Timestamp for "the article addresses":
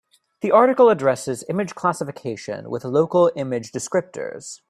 0.41-1.43